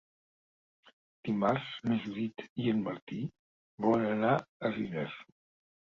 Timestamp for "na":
1.91-1.99